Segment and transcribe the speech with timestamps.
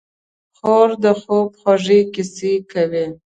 [0.57, 3.05] خور د خوب خوږې کیسې کوي.